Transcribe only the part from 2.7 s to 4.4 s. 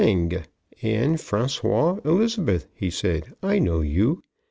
he said, "I know you.